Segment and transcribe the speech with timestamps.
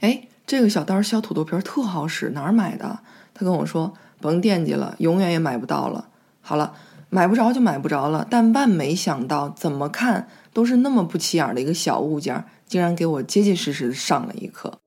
[0.00, 3.00] 哎，这个小刀削土豆皮儿特好使，哪儿买的？
[3.34, 6.08] 他跟我说，甭惦记了，永远也买不到了。
[6.40, 6.74] 好了，
[7.08, 8.26] 买不着就买不着了。
[8.28, 14.80] 但万没想到，怎么看都是那么不起眼的一个小物件，竟然给我结结实实的上了一课。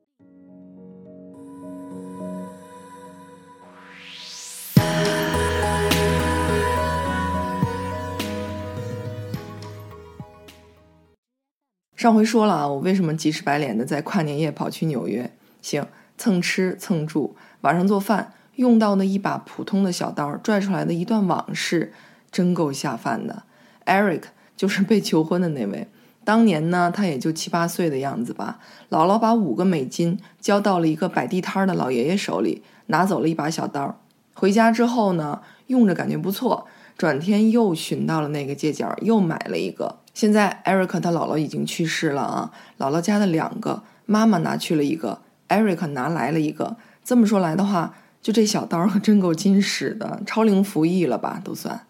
[12.04, 15.32] 上回说了啊，我为什么急赤白脸的在跨年夜跑去纽约？
[15.62, 21.94] 行，蹭吃蹭住，晚上做饭用到的一把普通的小刀，拽出来的一段往事，
[22.30, 23.44] 真够下饭的。
[23.86, 24.24] Eric
[24.58, 25.88] 就是被求婚的那位，
[26.26, 28.60] 当年呢，他也就七八岁的样子吧。
[28.90, 33.98] 姥姥把五个美金交到了一个摆地摊的老爷爷手里，拿走了一把小刀。
[34.34, 40.00] 回家之后呢，用着感觉不错，转天又寻到了那个街角，又买了一个。
[40.14, 42.52] 现在，Eric 他姥姥已经去世了啊。
[42.78, 46.78] 姥姥家的两个，妈妈拿去了一个，Eric 拿来了一个。
[47.04, 51.88] 这么说来的话，就这小刀可真够金使的，超龄服役了吧，都算。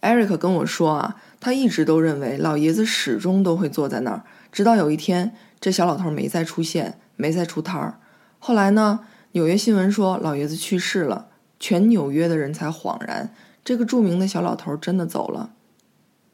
[0.00, 4.22] Eric 跟我说啊，他一直都认为老爷子始终都会坐在那儿，
[4.52, 7.98] 直到有一天这小老头没再出现，没再出摊儿。
[8.38, 9.00] 后来呢，
[9.34, 11.26] 纽约新闻说老爷子去世了，
[11.58, 13.34] 全纽约的人才恍然。
[13.64, 15.50] 这个著名的小老头真的走了。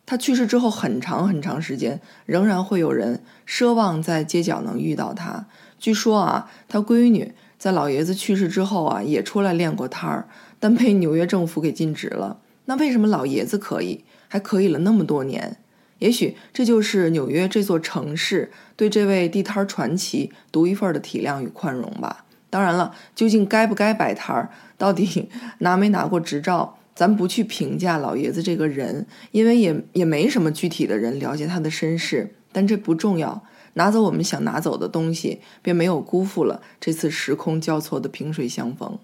[0.05, 5.47] 他去世之后很长很长时间，仍然会有人奢望在街角能遇到他。
[5.79, 10.29] 据说啊，他闺女在老爷子去世之后啊，也出来练过摊儿，
[10.59, 12.41] 但被纽约政府给禁止了。
[12.67, 15.57] 那为什么老爷子可以，还可以了那么多年？
[16.01, 22.27] 也许这就是纽约这座城市对这位地摊传奇独一份的体谅与宽容吧。
[22.51, 26.77] 当然了，究竟该不该摆摊儿，到底 拿没拿过执照？
[26.93, 33.43] 咱不去评价老爷子这个人，因为也也没什么具体的人了解他的身世，但这不重要。
[33.75, 38.99] 拿走我们想拿走的东西，便没有辜负了这次时空交错的萍水相逢。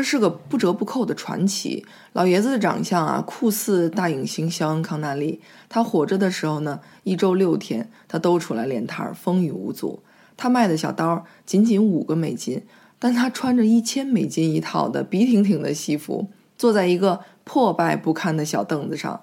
[0.00, 1.84] 他是个不折不扣的传奇。
[2.14, 5.42] 老爷子的长相啊，酷似大影星肖恩康纳利。
[5.68, 10.02] 他活着的时候呢，一周六天他都出来练摊儿，风雨无阻。
[10.38, 12.62] 他卖的小刀仅仅五个美金。
[12.98, 19.20] 但他穿着一千美金一套的笔挺挺的西服，坐在一个破败不堪的小凳子上。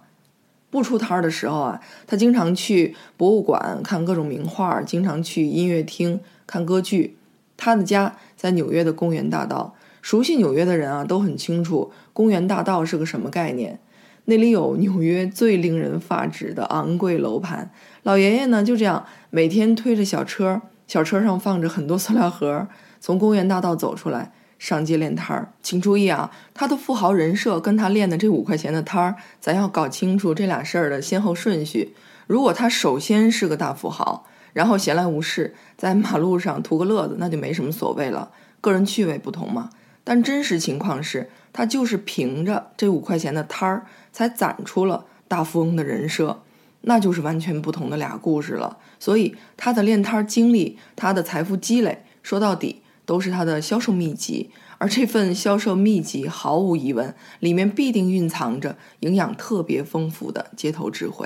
[0.69, 7.17] 不出摊儿的时候啊，他经常去博物馆看各种名画，经常去音乐厅看歌剧。
[7.57, 9.73] 他的家在纽约的公园大道。
[10.01, 13.79] 熟悉纽约的人啊，都很清楚公园大道是个什么概念。
[14.25, 17.71] 那里有纽约最令人发指的昂贵楼盘。
[18.03, 22.67] 老爷爷呢，就这样每天推着小车，小车上放着很多塑料盒。
[22.99, 25.53] 从公园大道走出来，上街练摊儿。
[25.61, 31.95] 请注意啊，他的富豪人设跟他练的这五块钱的摊儿，咱要搞清楚这俩事儿的先后顺序。
[32.25, 39.69] 如果他首先是个大富豪，然后闲来无事在马路上图个乐子，那就没什么所谓了，个人趣味不同嘛。
[40.09, 46.43] 但真实情况是他就是凭着这五块钱的摊儿，才攒出了大富翁的人设，
[46.83, 48.77] 那就是完全不同的俩故事了。
[48.97, 52.83] 所以他的练摊经历，他的财富积累，说到底。
[53.07, 61.25] 都是他的销售秘籍，而这份销售秘籍毫无疑问，里面必定蕴藏着营养特别丰富的街头智慧。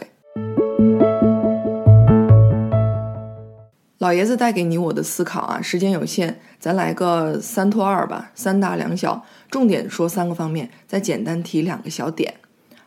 [4.02, 12.34] 老爷子带给你我的思考啊，时间有限，咱来个三拖二吧，三大两小，重点说三个方面，再简单提两个小点。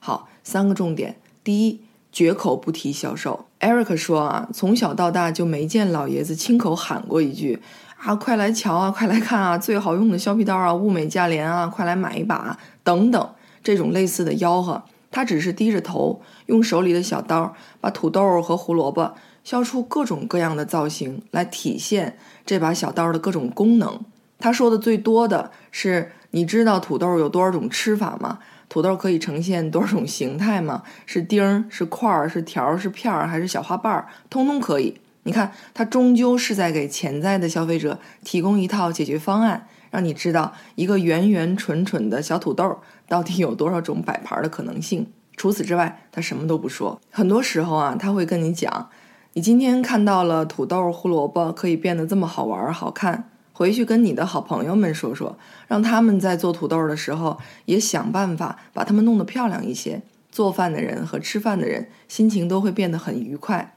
[0.00, 1.14] 好，三个重点，
[1.44, 1.80] 第一，
[2.10, 3.46] 绝口不提销售。
[3.60, 7.62] Eric 说啊，从小到大就没见老爷子亲口喊过一句。
[8.02, 9.56] 啊，快来瞧啊，快来看啊！
[9.56, 13.30] 最好用的削皮刀啊，物美价廉啊，快来买一把等等，
[13.62, 14.82] 这种类似的吆喝，
[15.12, 19.14] 他只是低着头，用手里的小刀把土豆和胡萝卜
[19.44, 24.00] 削出各种各样的造型，来体现这把小刀的各种功能。
[24.38, 28.38] 他说的最多的是：你知道土豆有多少种吃法吗？
[28.68, 30.82] 土豆可以呈现多少种形态吗？
[31.06, 34.08] 是丁儿，是块儿，是条儿，是片儿，还是小花瓣儿？
[34.28, 34.98] 通通可以。
[35.24, 45.06] 你看，他终究是在给潜在的消费者提供一套解决方案，让你知道一个圆圆蠢蠢的小土豆到底有多少种摆盘的可能性。
[45.36, 47.00] 除此之外，他什么都不说。
[47.10, 48.90] 很多时候啊，他会跟你讲：
[49.36, 55.36] 你今天看到了土豆、胡萝卜可以变得这么好玩、好看，回去跟你的好朋友们说说，
[55.66, 60.02] 让他们在做土豆的时候也想办法把它们弄得漂亮一些。
[60.30, 63.76] 做饭的人和吃饭的人心情都会变得很愉快。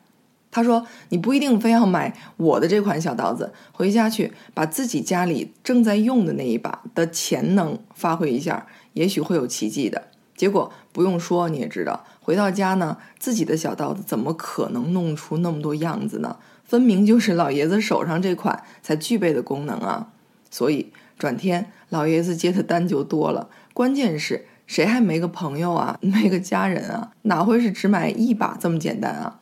[0.52, 10.04] 他说：“你不一定非要买我的这款小刀子，回家去把自己家里正在用的那一把的潜能发挥一下，也许会有奇迹的。
[10.38, 16.38] 结果不用说你也知道，回到家呢，自己的小刀子怎么可能弄出那么多样子呢？
[16.64, 20.10] 分明就是老爷子手上这款才具备的功能啊！
[20.52, 27.14] 所以转天老爷子接的单就多了，关键是谁还没个朋友啊，没个家人啊？
[27.24, 29.40] 哪会是只买一把这么简单啊？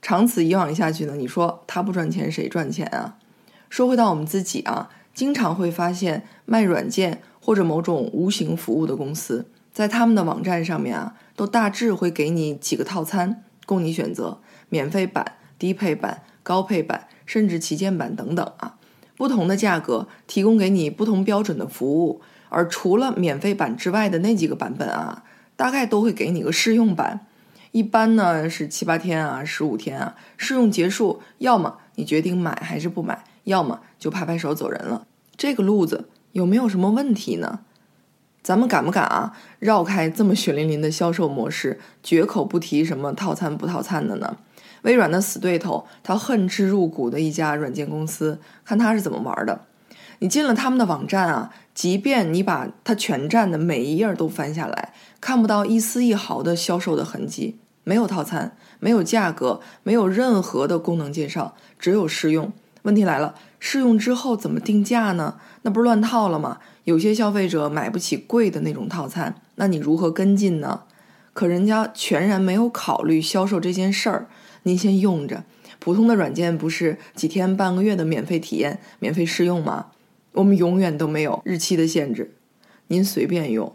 [0.00, 1.16] 长此以往下去呢？
[1.16, 3.18] 你说他不赚钱谁赚钱啊？
[3.68, 16.22] 说回到我们自己啊，经常会发现卖软件或者某种无形服务的公司，在他们的网站上面啊，都大致会给你几个套餐供你选择，免费版、低配版。
[16.44, 18.74] 高配版甚至旗舰版等等啊，
[19.16, 25.22] 不同的价格提供给你不同标准的服务，而除了免费版之外的那几个版本啊，
[25.54, 27.28] 大概都会给你个试用版，
[27.70, 35.06] 一般呢是七八天啊，十五天啊，试用结束，要么你决定买还是不买，要么就拍拍手走人了。
[35.36, 37.60] 这个路子有没有什么问题呢？
[38.42, 44.36] 咱们敢不敢啊，绕开这么血淋淋的销售模式，绝口不提什么套餐不套餐的呢？
[44.82, 49.60] 微软的死对头，他恨之入骨的一家软件公司，看他是怎么玩的。
[50.18, 62.52] 你进了他们的网站啊，即便你把他全站的每一页都翻下来，看不到一丝一毫的销售的痕迹，没有套餐，没有价格，没有任何的功能介绍，只有试用。
[62.82, 65.36] 问题来了，试用之后怎么定价呢？
[65.62, 66.58] 那不是乱套了吗？
[66.82, 70.80] 有些消费者买不起贵的那种套餐，那你如何跟进呢？
[71.32, 74.26] 可人家全然没有考虑销售这件事儿。
[74.64, 75.44] 您先用着，
[75.78, 79.86] 普通的软件不是几天半个月的免费体验、免费试用吗？
[80.32, 82.34] 我们永远都没有日期的限制，
[82.88, 83.72] 您随便用。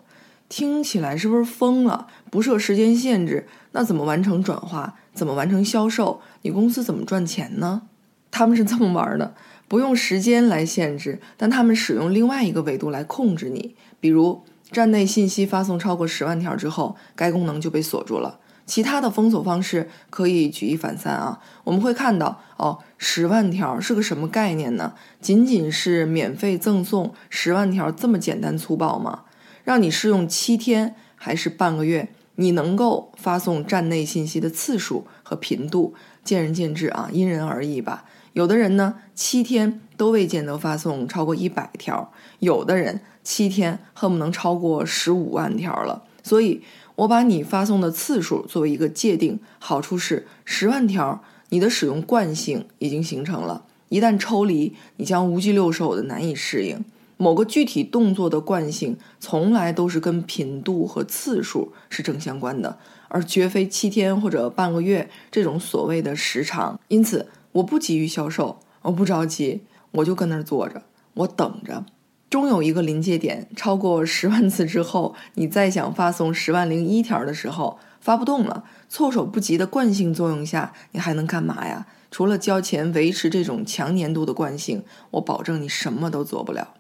[0.50, 2.08] 听起来是不是疯了？
[2.30, 4.96] 不设时间限制，那怎么完成转化？
[5.14, 6.20] 怎么完成销售？
[6.42, 7.84] 你公司怎么赚钱呢？
[8.30, 9.34] 他们是这么玩的，
[9.68, 18.40] 不用时间来限制，但他们使用另外一个维度来控制你，比如站内信息发送超过十万条之后，该功能就被锁住了。
[18.66, 24.94] 其他的封锁方式可以举一反三啊，我们会看到哦，十万条是个什么概念呢？
[25.22, 29.24] 仅仅是免费赠送十万条这么简单粗暴吗？
[29.64, 32.10] 让你试用七天还是半个月？
[32.40, 35.96] 你能够发送站内信息的次数和频度，
[36.28, 38.04] 见仁见智啊，因人而异吧。
[38.34, 46.04] 有的人呢，七天都未见得发送超过一百条；有的人七天恨不能超过十五万条了。
[46.22, 46.62] 所以。
[46.98, 53.66] 我把你发送的次数作为一个界定，好处是十万条，你的使用惯性已经形成了。
[53.90, 56.84] 一旦抽离，你将无鸡六兽的难以适应。
[57.18, 66.80] 某个具体动作的惯性，从来都是跟频度和次数是正相关的，而绝非七天或者半个月这种所谓的时长。
[66.88, 70.84] 因此，我不急于销售，我不着急，我就跟那儿坐着，
[71.14, 71.86] 我等着。
[72.30, 78.66] 终有一个临界点，超过十万次之后，你再想发送十万零一条的时候，发不动了。
[78.90, 81.88] 措手不及的惯性作用下，你还能干嘛呀？
[82.12, 86.74] 除了交钱维持这种强粘度的惯性，我保证你什么都做不了。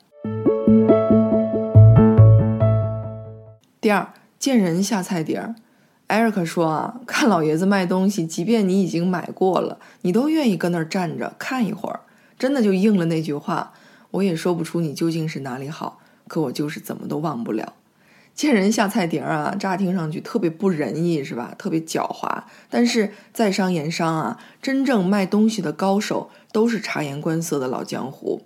[3.79, 5.55] 第二，见人下菜碟儿。
[6.07, 11.99] 艾瑞克说啊，看老爷子卖东西，即便你已经买过了，你都愿意搁那儿站着看一会儿，
[12.39, 13.73] 真的就应了那句话。
[14.11, 15.99] 我也说不出你究竟是哪里好，
[16.29, 17.73] 可我就是怎么都忘不了。
[18.33, 21.53] 见人下菜碟儿啊，乍听上去特别不仁义，是吧？
[21.57, 22.43] 特别狡猾。
[22.69, 28.43] 但是在商言商啊，真正卖东西的高手都是察言观色的老江湖。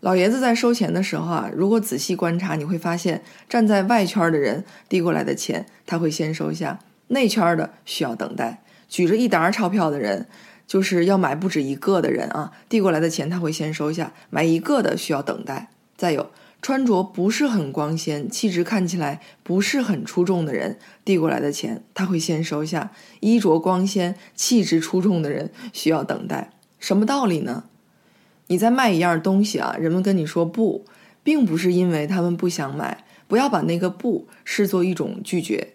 [0.00, 6.78] 老爷子在收钱的时候啊，如果仔细观察，你会发现站在外圈的人递过来的钱，他会先收下；
[7.14, 8.62] 内圈的需要等待。
[8.90, 10.26] 举着一沓钞票的人。
[10.66, 15.68] 就是要买不止一个的人啊，递过来的钱他会先收下，买一个的需要等待。
[15.94, 16.30] 再有，
[16.62, 22.88] 穿着不是很光鲜、气质看起来不是很出众的人，递过来的钱他会先收下；
[23.20, 26.50] 衣着光鲜、气质出众的人需要等待。
[26.78, 27.64] 什么道理呢？
[28.46, 30.86] 你在卖一样东西啊，人们跟你说不，
[31.22, 35.74] 并不是因为他们不想买，不要把那个不视作一种拒绝，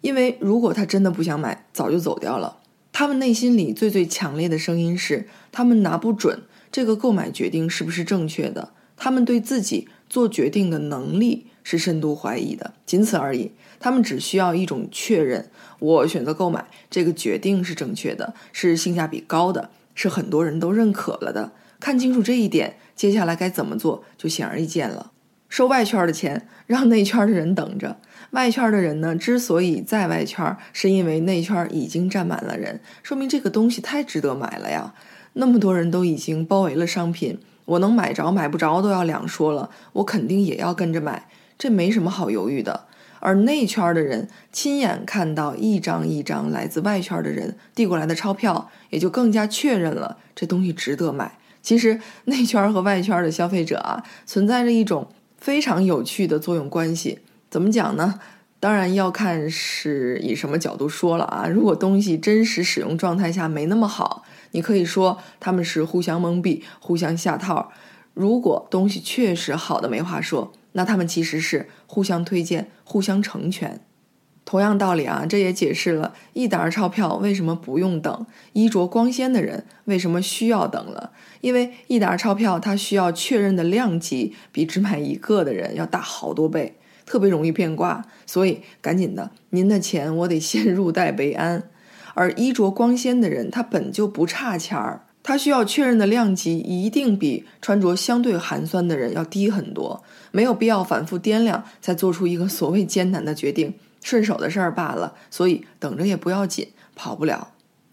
[0.00, 2.58] 因为如果他真的不想买，早就走掉了。
[2.92, 6.42] 他们内心里最最强烈的声音是，他们拿不准
[6.72, 13.52] 这个购买决定是不是正确的，他们对自己做决定的能力是深度怀疑的，仅此而已。
[13.78, 21.52] 他们只需要一种确认：我选择购买这个决定是正确的，是性价比高的，是很多人都认可了的。
[21.78, 25.12] 看清楚这一点，接下来该怎么做就显而易见了。
[25.48, 27.98] 收外圈的钱，让内圈的人等着。
[28.30, 34.94] 外圈的人呢，之所以在外圈，是因为内圈已经站满了人，说明这个东西太值得买了呀。
[35.32, 42.86] 那么多人都已经包围了商品，我能买着买不着都要两说了，我肯定也要跟着买，这没什么好犹豫的。
[43.18, 51.36] 而内圈的人亲眼看到一张一张来自外圈的人递过来的钞票，也就更加确认了这东西值得买。
[51.62, 57.18] 其实内圈和外圈的消费者啊，存在着一种非常有趣的作用关系。
[57.50, 58.20] 怎么讲呢？
[58.60, 61.48] 当然要看是以什么角度说了啊。
[61.48, 67.72] 如果东西真实使用状态下没那么好，你可以说他们是互相蒙蔽、互相下套；
[68.12, 73.80] 如果东西确实好的没话说，那他们其实是互相推荐、互相成全。
[74.44, 81.12] 同样道理啊，这也解释了一沓钞票为什么不用等，衣着光鲜的人为什么需要等了。
[81.40, 86.76] 因为一沓钞票它需要确认的量级比只买一个的人要大好多倍，
[87.10, 88.04] 特别容易变卦。
[88.24, 91.68] 所以赶紧的，您的钱我得先入袋为安。
[92.14, 103.74] 而衣着光鲜的人他本就不差钱儿，他需要确认的量级一定比穿着相对寒酸的人要低很多，没有必要反复掂量才做出一个所谓艰难的决定。
[104.02, 107.48] 顺手的事儿罢了，所以等着也不要紧，跑不了。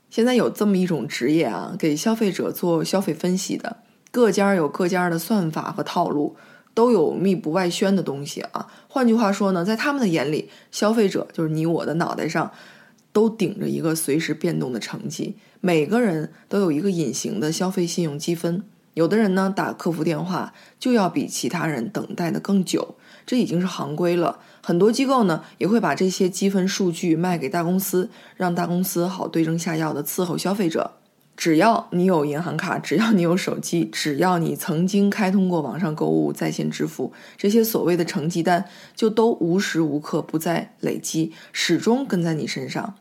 [0.09, 3.77] 现在有这么一种职业啊，给消费者做消费分析的，
[4.09, 6.37] 各家有各家的算法和套路，
[6.77, 8.67] 都有密不外宣的东西啊。
[8.87, 12.51] 换句话说呢，在他们的眼里，消费者就是你我的脑袋上
[13.11, 18.63] 都顶着一个随时变动的成绩，每个人都有一个隐形的消费信用积分。
[18.93, 22.93] 有的人呢，打客服电话就要比其他人等待的更久。
[23.25, 30.96] 这已经是行规了，很多机构呢也会把这些积分数据卖给大公司，让大公司好对症下药的伺候消费者。
[31.37, 38.65] 只要你有银行卡，只要你有手机，只要你曾经开通过网上购物、在线支付，这些所谓的成绩单
[38.95, 42.95] 就都无时无刻不在累积，始终跟在你身上。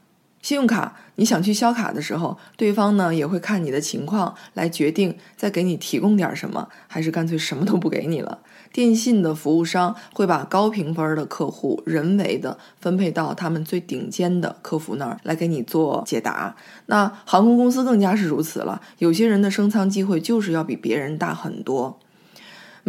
[0.47, 8.39] 信用卡，你想去销卡的时候，对方呢也会看你的情况来决定再给你提供点什么，还是干脆什么都不给你了。
[8.73, 16.55] 电信的服务商会把高评分的客户人为的分配到他们最顶尖的客服那儿来给你做解答。
[16.87, 21.99] 那航空公司更加是如此了，有些人的升舱机会就是要比别人大很多。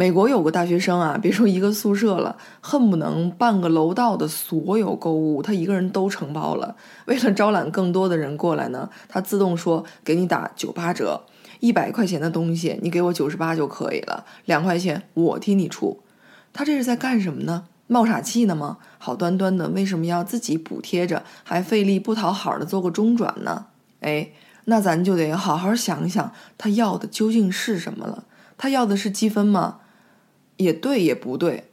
[0.00, 6.76] 美国有个大学生啊， 别说一个宿舍了，恨不能半个楼道的所有购物，他一个人都承包了。
[7.06, 11.22] 为了招揽更多的人过来呢，他自动说给你打九八折，
[11.58, 15.98] 一百块钱的东西你给我九十八就可以了，两块钱我替你出。
[16.52, 17.64] 他这是在干什么呢？
[17.88, 18.78] 冒傻气呢吗？
[18.98, 23.66] 好端端的为什么要自己补贴着，还费力不讨好的做个中转呢？
[24.02, 24.30] 哎，
[24.66, 28.22] 那咱就得好好想想，他要的究竟是什么了？
[28.56, 29.78] 他要的是积分吗？
[30.58, 31.64] 也对，也不对，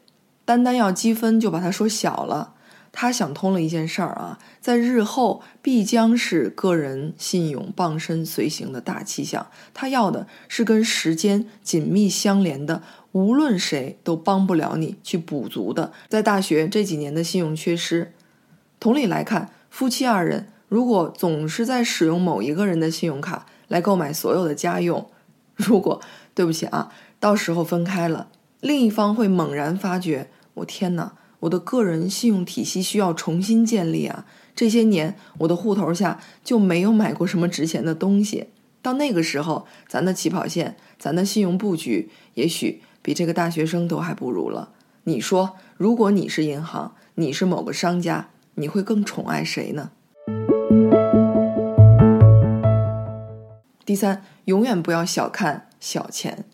[0.45, 2.53] 单单要积分就把它说小了。
[2.97, 9.47] 他想通了一件事儿啊，在日后必将是个人信用傍身随行的大气象。
[9.73, 18.13] 他要的是跟时间紧密相连的，无论谁都帮不了你去补足的，在大学这几年的信用缺失。
[18.79, 25.09] 同理来看，夫妻二人如果总是在使用某一个人的信用卡来购买所有的家用，
[25.55, 25.99] 如果
[26.33, 28.29] 对不起啊，到时候分开了。
[28.65, 34.25] 另一方会猛然发觉，我天哪，我的个人信用体系需要重新建立啊！
[34.55, 38.47] 这些年我的户头下就没有买过什么值钱的东西。
[38.81, 44.71] 到那个时候，咱的起跑线，咱的信用布局，也许比这个大学生都还不如了。
[45.03, 49.91] 你说，如果你是银行，你是某个商家，你会更宠爱谁呢？
[53.85, 56.45] 第三，永远不要小看小钱。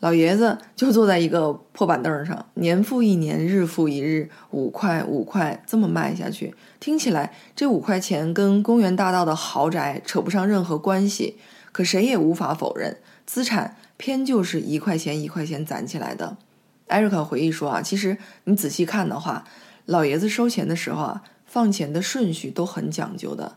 [0.00, 11.36] 老爷子就坐在一个破板凳上，年复一年，日复一日，五块五块这么卖下去，听起来这五块钱跟公园大道的豪宅扯不上任何关系。
[11.72, 16.36] 可谁也无法否认，资产偏就是一块钱一块钱攒起来的。
[16.88, 19.44] 艾瑞克回忆说啊，其实你仔细看的话，
[19.86, 23.56] 老爷子收钱的时候啊，放钱的顺序都很讲究的。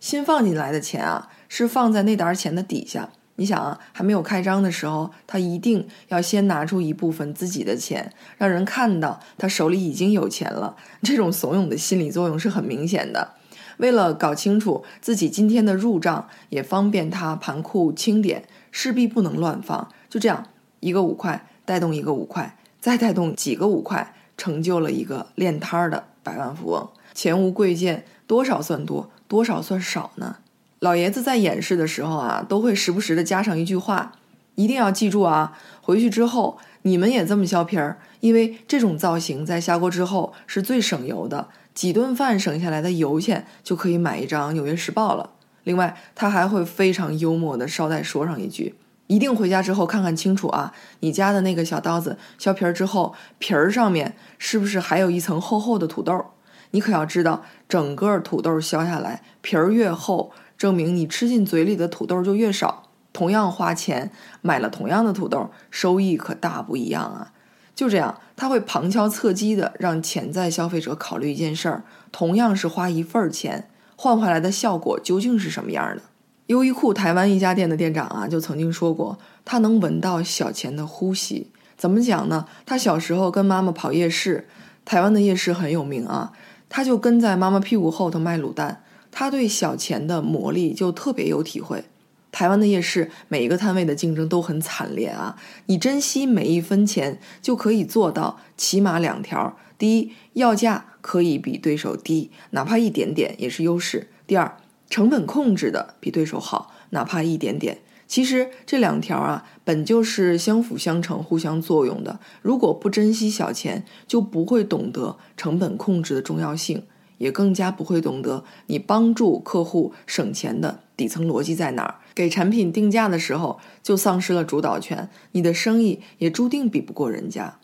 [0.00, 3.10] 新放进来的钱啊，是放在那沓钱的底下。
[3.36, 10.76] 你想啊，还没有开张的时候，他一定要先拿出一部分自己的钱，让人看到他手里已经有钱了。
[11.02, 13.34] 这种怂恿的心理作用是很明显的。
[13.76, 19.88] 为了搞清楚自己今天的入账，也方便他盘库清点，势必不能乱放。
[20.08, 20.46] 就这样，
[20.80, 26.88] 一个五块带动一个五块，再带动几个五块，成就了一个练摊儿的百万富翁。
[27.12, 30.36] 钱无贵贱，多少算多，多少算少呢？
[30.80, 34.12] 老爷子在演示的时候啊，都会时不时的加上一句话，
[34.56, 35.56] 一定要记住啊！
[35.80, 45.30] 回去之后你们也这么削皮儿，因为这种造型在下锅之后是最省油的，几顿饭省下来的油钱就可以买一张《纽约时报》了。
[45.64, 48.74] 另外，他还会非常幽默的捎带说上一句：
[49.06, 56.26] 一定回家之后看看清楚啊，你家的那个小刀子削皮儿之后，皮儿上面是不是还有一层厚厚的土豆？
[56.72, 62.84] 你可要知道，整个土豆削下来，皮儿越厚，证明你吃进嘴里的土豆就越少。
[63.12, 64.10] 同样花钱
[64.42, 67.32] 买了同样的土豆，收益可大不一样啊！
[67.74, 76.02] 就这样，他会旁敲侧击的让潜在消费者考虑一件事儿：同样是花一份儿钱，换回来的效果究竟是什么样的？
[76.48, 81.50] 优衣库台湾一家店的店长啊，就曾经说过，他能闻到小钱的呼吸。
[81.76, 82.46] 怎么讲呢？
[82.66, 84.46] 他小时候跟妈妈跑夜市，
[84.84, 86.32] 台湾的夜市很有名啊，
[86.68, 88.82] 他就跟在妈妈屁股后头卖卤蛋，
[89.18, 91.84] 他对小钱的魔力就特别有体会。
[92.30, 95.38] 台湾的夜市每一个摊位的竞争都很惨烈啊！
[95.64, 104.58] 你珍惜每一分钱，就可以做到起码两条：第一，要价可以比对手低，哪怕一点点也是优势；第二，
[104.90, 107.78] 成本控制的比对手好，哪怕一点点。
[108.06, 112.20] 其实这两条啊，本就是相辅相成、互相作用的。
[112.42, 116.82] 如果不珍惜小钱，就不会懂得成本控制的重要性。
[117.18, 121.96] 也更加不会懂得你帮助客户省钱的底层逻辑在哪儿。
[122.14, 127.58] 给产品定价的时候就丧失了主导权，你的生意也注定比不过人家。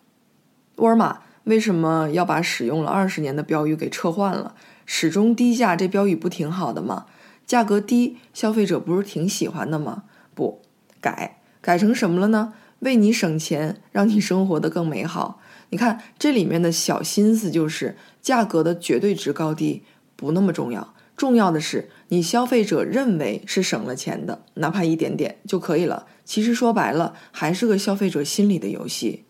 [0.77, 4.55] 沃尔玛为什么要把使用了二十年的标语给撤换了？
[4.85, 7.07] 始终低价这标语不挺好的吗？
[7.47, 10.05] 价格低，消费者不是挺喜欢的吗？
[10.35, 10.63] 不
[11.01, 12.55] 改，改成什么了呢？
[12.81, 15.41] 为你省钱，让你生活的更美好。
[15.73, 17.97] 你看这里面的小心思就是。
[18.23, 19.83] 价格的绝对值高低
[20.15, 26.07] 不那么重要，重要的是你消费者认为是省了钱的，哪怕一点点就可以了。
[26.25, 29.25] 其实说白了，还是个消费者心理的游戏。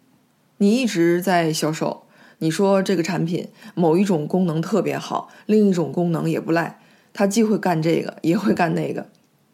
[0.58, 2.02] 你一直在销售，
[2.40, 6.78] 你说这个产品某一种功能特别好，另一种功能也不赖，
[7.14, 9.08] 他既会干这个，也会干那个，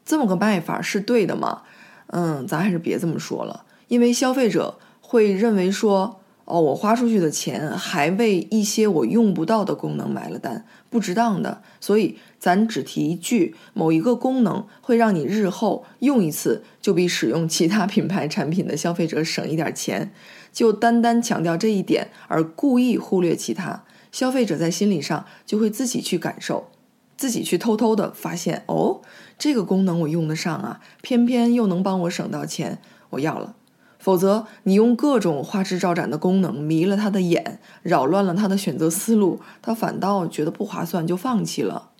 [0.05, 1.63] 这么个卖法是对的吗？
[2.09, 6.19] 嗯，咱还是别这么说了，因为消费者会认为说。
[6.51, 11.61] 哦，我花出去的钱还为一些我用不到的功能买了单，不值当的。
[11.79, 20.11] 所以咱只提一句，某一个功能会让你日后用一次就比使用其他品牌产品的消费者省一点钱，
[20.51, 26.69] 就单单强调这一点而故意忽略其他，消费者在心理上就会自己去感受，
[27.19, 29.03] 自己去偷偷的发现，哦，
[29.39, 32.79] 这个功能我用得上啊，偏偏又能帮我省到钱，
[33.11, 33.55] 我要了。
[33.99, 41.91] 否则，你用各种花枝招展的功能迷了他的眼，扰乱了他的选择思路，他反倒觉得不划算，就放弃了。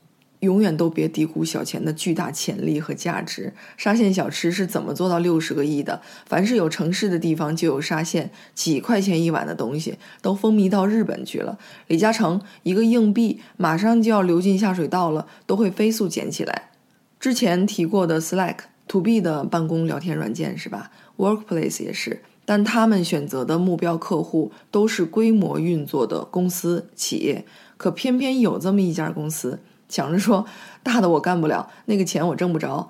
[0.41, 3.53] 永远都别低估小钱的巨大潜力和价值。
[3.77, 6.01] 沙县小吃是怎么做到六十个亿的？
[6.27, 11.59] 凡是有城市的地方就有沙县，几块钱一碗的东西都风靡到日本去了。
[11.89, 16.71] 李嘉诚一个硬币马上就要流进下水道了，都会飞速捡起来。
[17.19, 27.45] 之前提过的 Slack to B 的办公聊天软件是吧？Workplace 也是，但他们选择的目标客户都是规模运作的公司企业，
[27.77, 30.47] 可偏偏有这么一家公司，想着说
[30.83, 32.89] 大的我干不了，那个钱我挣不着，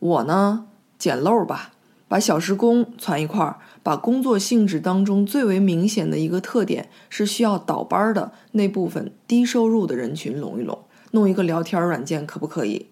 [0.00, 0.66] 我呢
[0.98, 1.70] 捡漏吧，
[2.08, 10.80] 把小时工攒一块儿，把工作性质当中最为明显的一个特点是需要倒班的那部分低收入的人群拢一拢，
[11.12, 12.86] 弄一个聊天软件可不可以？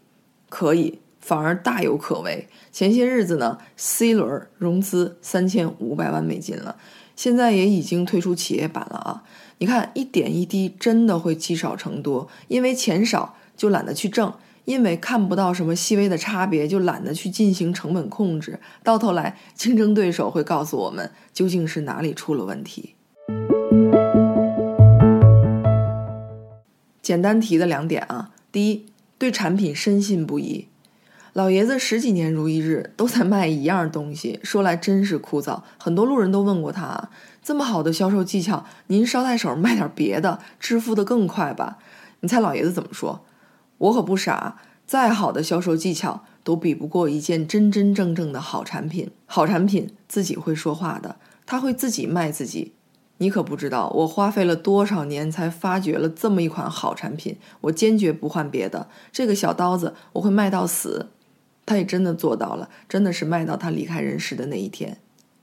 [0.48, 1.00] 可以。
[1.26, 2.46] 反而大有可为。
[2.70, 6.76] 前些日子呢，C 轮融资三千五百万美金了，
[7.16, 9.24] 现在也已经推出企业版了啊！
[9.58, 14.32] 你看，一点一滴真的会积少成多，因为钱少就懒得去挣，
[14.66, 22.94] 因为看不到什么细微的差别就懒得去进行成本控制，到头来竞争对手会告诉我们究竟是哪里出了问题。
[27.02, 28.86] 简单提的两点啊，第一，
[29.18, 30.68] 对产品深信不疑。
[31.36, 35.60] 老爷子十几年如一日都在卖一样东西，说来真是枯燥。
[35.76, 37.10] 很多路人都问过他，
[37.42, 41.76] 这么好的销售技巧，您捎带手卖点别的，致富的更快吧？
[42.20, 43.20] 你猜老爷子怎么说？
[43.76, 49.10] 我可不傻，再好的销售技巧都比不过一件真真正正的好产品。
[49.26, 52.72] 好产品自己会说话的，他会自己卖自己。
[53.18, 57.36] 你可不知道，我花费了多少年才发掘了这么一款好产品。
[57.60, 61.10] 我坚决不换别的，这个小刀子我会卖到死。
[61.66, 64.98] 他也真的做到了，真的是卖到他离开人世的那一天。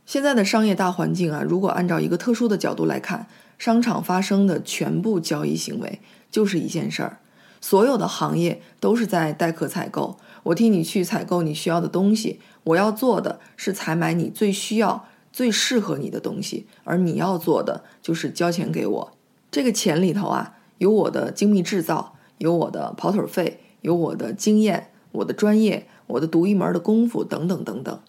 [0.05, 3.27] 现在的商业大环境啊，如果按照一个特殊的角度来看，
[3.59, 5.99] 商场发生的全部交易行为
[6.31, 7.19] 就是一件事儿，
[7.61, 10.17] 所有的行业都是在代客采购。
[10.43, 19.17] 我替你去采购你需要的东西，我要做的是采买你最需要、最适合你的东西，而你要做的就是交钱给我。
[19.49, 25.87] 这个钱里头啊，有我的精密制造，有我的跑腿费，有我的经验，我的专业。
[26.07, 27.99] 我的独一门的功夫等等等等，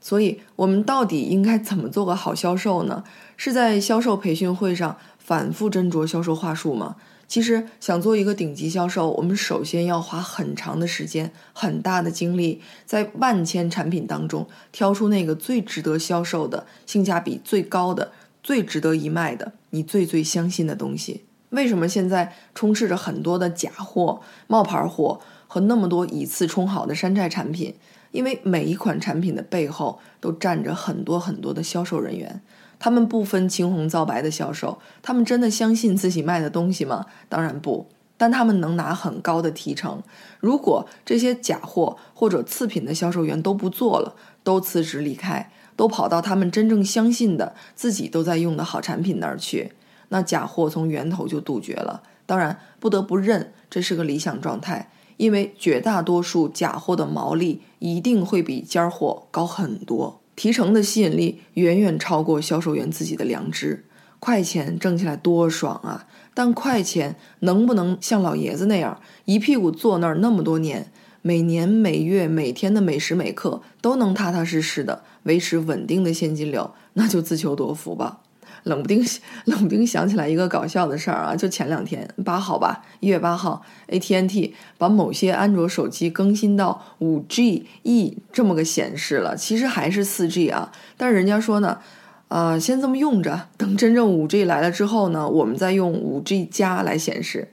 [0.00, 3.04] 所以我们到底应该怎么做个好销售呢？
[3.36, 6.96] 是在销售培训会上反复斟酌销售话术吗？
[7.28, 18.12] 其实想做一个顶级销售，我们首先要花很长的时间、很大的精力，在万千产品当中挑出那个最值得销售的、性价比最高的、
[18.44, 21.24] 最值得一卖的、你最最相信的东西。
[21.50, 25.20] 为什么现在充斥着很多的假货、冒牌货
[25.56, 27.74] 和那么多以次充好的山寨产品？
[28.10, 32.42] 因为每一款产品的背后都站着很多很多的销售人员。
[32.78, 37.06] 他们不分青红皂白的销售，他们真的相信自己卖的东西吗？
[37.30, 37.86] 当然不，
[38.18, 40.02] 但他们能拿很高的提成。
[40.40, 44.14] 如果这些假货或者次品的销售员都不做了，
[44.44, 49.72] 都辞职离开，都跑到他们真正相信的、自己都在用的好产品那儿去，
[50.10, 52.02] 那假货从源头就杜绝了。
[52.26, 60.20] 当然，不得不认这是个理想状态，因为绝大多数假货的毛利一定会比尖货高很多。
[60.34, 63.86] 提成的吸引力远远超过销售员自己的良知，
[64.20, 66.06] 快钱挣起来多爽啊！
[66.34, 78.20] 但快钱能不能像老爷子那样一屁股坐那儿那么多年，每年每月每天的每时每刻都能踏踏实实的维持稳定的现金流，那就自求多福吧。
[78.66, 79.04] 冷不丁，
[79.44, 81.36] 冷不丁想起来一个搞笑的事儿啊！
[81.36, 90.72] 就前两天八号吧，一月八号，ATNT 把某些安卓手机更新到五 G E 这么个显示了，其实还是四 G 啊。
[90.96, 91.78] 但是人家说呢，
[92.26, 97.52] 啊，先这么用着，等真正五 G 来了之后呢，我们再用五 G 加来显示。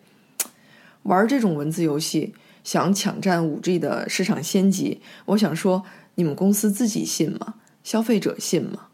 [1.03, 5.83] 玩这种文字游戏，想抢占五 G 的市场先机，我想说，
[6.15, 7.53] 你们公司自己信吗？
[7.83, 8.87] 消费者信吗？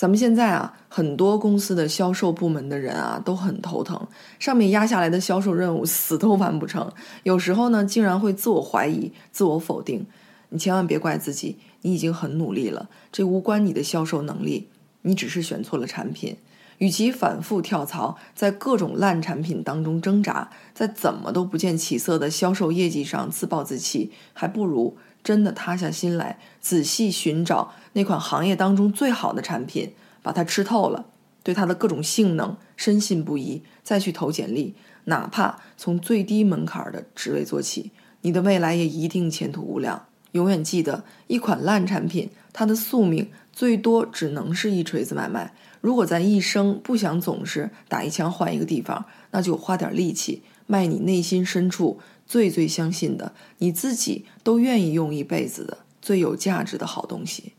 [0.00, 4.08] 咱们现在啊，很多公司的销售部门的人啊都很头疼，
[4.38, 6.90] 上面压下来的销售任务死都完不成，
[7.22, 10.06] 有时候呢竟然会自我怀疑、自我否定。
[10.48, 14.68] 你千万别怪自己，你已经很努力了，这无关你的销售能力，
[15.02, 16.38] 你只是选错了产品。
[16.78, 24.96] 与其反复跳槽，在各种烂产品当中挣扎，在怎么都不见起色的销售业绩上自暴自弃，还不如。
[25.22, 31.06] 真的塌下心来，仔细寻找那款行业当中最好的产品，把它吃透了，
[31.42, 37.90] 对它的各种性能深信不疑，再去投简历，哪怕从最低门槛的职位做起，
[38.22, 40.06] 你的未来也一定前途无量。
[40.32, 45.52] 永远记得，一款烂产品，它的宿命最多只能是一锤子买卖。
[45.80, 51.98] 如果咱一生不想总是打一枪换一个地方，那就花点力气卖你内心深处。
[52.30, 57.54] 最最相信的，你自己都愿意用一辈子的最有价值的好东西。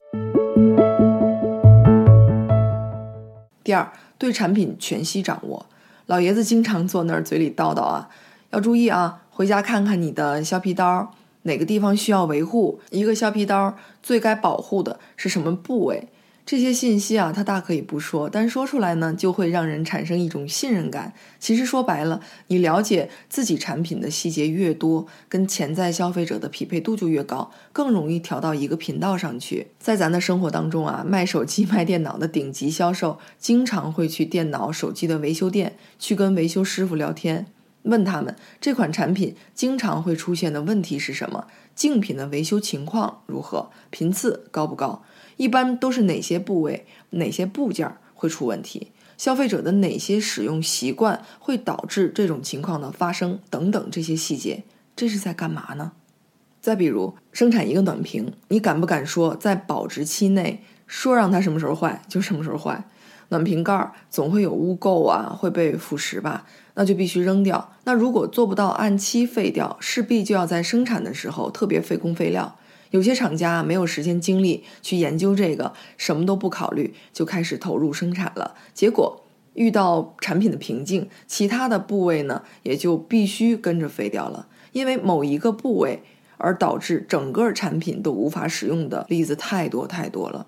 [3.66, 5.66] 第二，对产品全息掌握。
[6.06, 8.10] 老爷子经常坐那儿嘴里叨叨啊，
[8.52, 12.80] 要注意啊，回家看看你的削皮刀，哪个地方需要维护。
[12.92, 16.08] 一个削皮刀最该保护的是什么部位？
[16.44, 21.14] 这些信息啊，他大可以不说，但说出来呢，就会让人产生一种信任感。
[21.40, 29.68] 其实说白了，你了解自己产品的细节越多，跟潜在消费者的匹配度就越高，更容易调到一个频道上去。
[29.80, 37.46] 在咱的生活当中啊，卖手机、 卖电脑的顶级销售，经常会去电脑、手机的维修店去跟维修师傅聊天，
[37.84, 45.04] 问他们这款产品经常会出现的问题是什么，竞品的维修情况如何，频次高不高。
[45.42, 48.92] 一般都是哪些部位、哪些部件会出问题？
[49.18, 53.40] 消费者的哪些使用习惯会导致这种情况的发生？
[53.50, 54.62] 等等这些细节，
[54.96, 55.94] 这是在干嘛呢？
[56.62, 62.86] 再比如生产一个暖瓶，你敢不敢说在保质期内说让它什么时候坏就什么时候坏？
[63.30, 66.46] 暖瓶盖总会有污垢啊，会被腐蚀吧？
[66.76, 67.74] 那就必须扔掉。
[67.86, 72.60] 那如果做不到按期废掉，势必就要在生产的时候特别费工费料。
[72.92, 79.24] 有些厂家没有时间精力去研究这个，什么都不考虑就开始投入生产了，结果
[79.54, 86.04] 遇到产品的瓶颈，其他的部位呢也就必须跟着废掉了，因为某一个部位
[86.38, 90.48] 而导致整个产品都无法使用的例子太多太多了。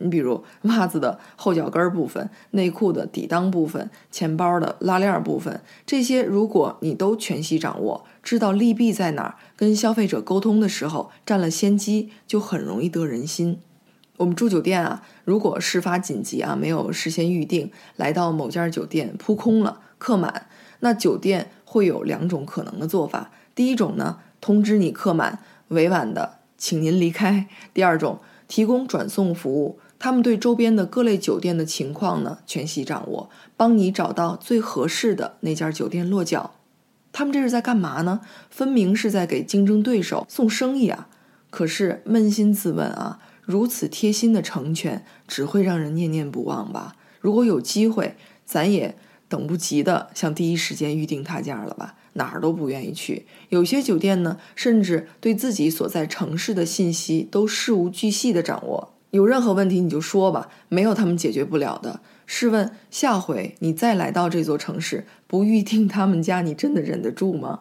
[0.00, 13.60] 你比如袜子的后脚跟部分、内裤的底裆部分、钱包的拉链部分，这些如果你都全息掌握，知道利弊在哪儿，跟消费者沟通的时候占了先机，就很容易得人心。
[14.16, 20.46] 我们住酒店啊，如果事发紧急啊，没有事先预定，来到某家酒店扑空了、客满，
[20.80, 29.78] 那酒店会有两种可能的做法：第一种呢，通知你客满，委婉的请您离开；第二种，提供转送服务。
[30.00, 36.54] 他们对周边的各类酒店的情况呢全息掌握，帮你找到最合适的那家酒店落脚。
[37.12, 38.22] 他们这是在干嘛呢？
[38.48, 41.08] 分明是在给竞争对手送生意啊！
[41.50, 46.96] 可是扪心自问啊，如此贴心的成全，只会让人念念不忘吧？
[47.20, 48.96] 如果有机会，咱也
[49.28, 51.96] 等不及的想第一时间预定他家了吧？
[52.14, 53.26] 哪儿都不愿意去。
[53.50, 58.94] 有些酒店呢，甚至对自己所在城市的信息都事无巨细的掌握。
[59.10, 61.98] 有任何问题你就说吧，没有他们解决不了的。
[62.26, 67.60] 试问下回你再来到这座城市，不预订他们家，你真的忍得住吗？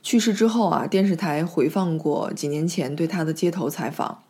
[0.00, 4.22] 去世之后啊，电视台回放过几年前对他的街头采访。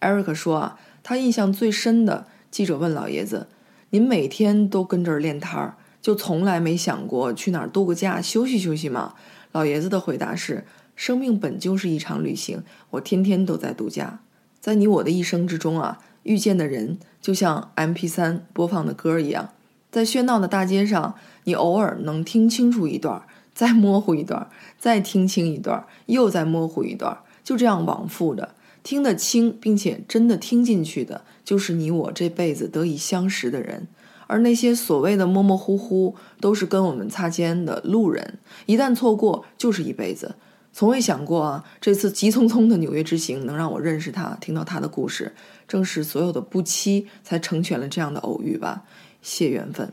[0.00, 3.46] 艾瑞克说啊，他印象最深的，记者问老爷子
[3.90, 9.14] ：“您每天都跟这儿练摊儿，就从来没想过去哪儿度个假休息休息吗？”
[9.52, 14.18] 老爷子的回答是：“生命本就是一场旅行，我天天都在度假。
[14.58, 19.50] 在你我的一生之中啊。”遇见的人就像 M P 三播放的歌一样，
[19.92, 23.22] 在喧闹的大街上，你偶尔能听清楚一段，
[23.54, 28.56] 再模糊一段，再听清一段，又再模糊一段，就这样往复的。
[28.82, 33.86] 听得清并且真的听进去的，就是你我这辈子得以相识的人，
[34.26, 40.34] 而那些所谓的模模糊糊，都是跟我们擦肩的路人，一旦错过，就是一辈子。
[40.76, 45.34] 从未想过啊，这次急匆匆的纽约之行能让我认识他，听到他的故事，
[45.66, 48.82] 正是所有的不期才成全了这样的偶遇吧。
[49.22, 49.90] 谢缘分。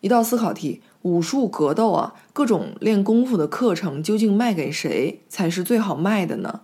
[0.00, 6.62] 一道思考题：武术、格斗啊，各种练功夫的课程，究竟卖给谁才是最好卖的呢？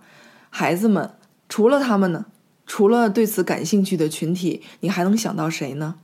[0.49, 1.11] 孩子们，
[1.47, 2.25] 除了他们呢？
[2.65, 5.95] 除了对此感兴趣的群体，你还能想到谁呢？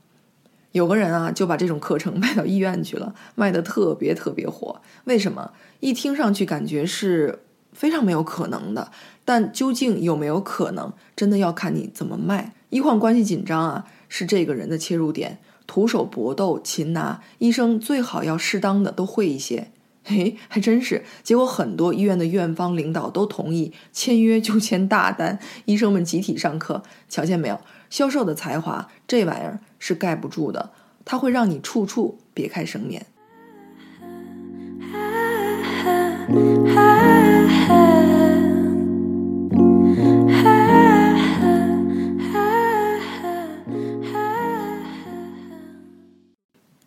[0.74, 4.82] 有个人啊，就把这种课程 卖到医院去了，卖的特别特别火。
[5.06, 5.52] 为什么？
[5.80, 7.40] 一听上去感觉是
[7.72, 8.92] 非常没有可能的，
[9.24, 12.54] 但究竟有没有可能，真的要看你怎么卖。
[12.70, 15.40] 医患关系紧张啊，是这个人的切入点。
[15.66, 19.72] 徒手搏斗、擒拿，医生最好要适当的都会一些。
[20.04, 21.06] 嘿，还真是。
[21.24, 26.84] 结果很多医院的院方领导都同意签约就签大单，医生们集体上课。
[27.08, 27.62] 瞧见没有？
[27.94, 30.72] 销售的才华，这玩意儿是盖不住的，
[31.06, 33.06] 它会让你处处别开生面。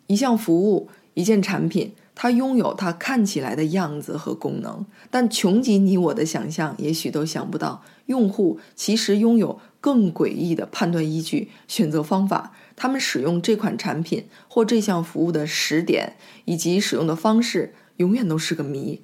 [0.07, 9.59] 一项服务，一件产品，它拥有它看起来的样子和功能，但穷极你我的想象，也许都想不到，用户其实拥有。
[9.79, 19.03] 更诡异的判断依据、选择方法，他们使用这款产品或这项服务的时点以及使用的方式，永远都是个谜。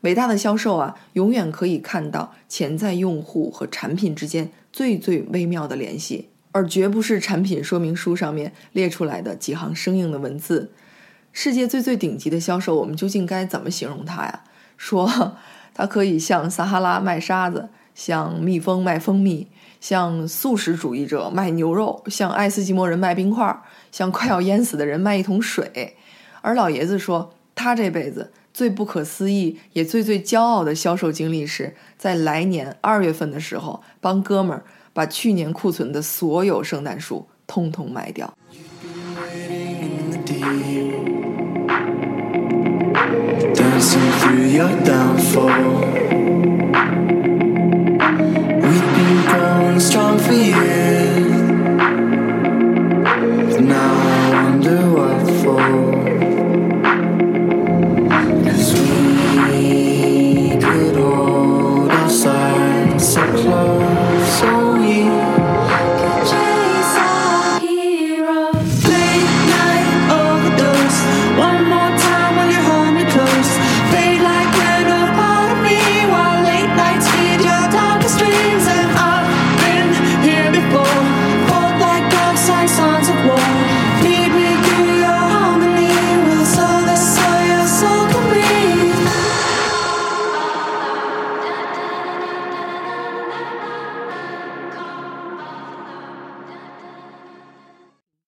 [0.00, 10.72] 伟大的销售啊，永远可以看到潜在用户和产品之间最最微妙的联系，而绝不是产品说明书上面列出来的几行生硬的文字。
[11.34, 14.44] 世界最最顶级的销售，我们究竟该怎么形容他呀？
[14.78, 15.36] 说
[15.74, 19.48] 他可以向撒哈拉卖沙子，向蜜蜂卖蜂蜜。
[19.80, 25.94] 向素食主义者卖牛肉，向爱斯基摩人卖冰块，向快要淹死的人卖一桶水。
[26.40, 38.32] 而老爷子说，他这辈子最不可思议也最最骄傲的销售经历是在来年二月份的时候，帮哥们儿把去年库存的所有圣诞树通通卖掉。
[43.74, 46.53] Dancing through your downfall.